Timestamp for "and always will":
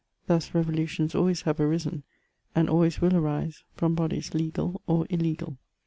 2.55-3.15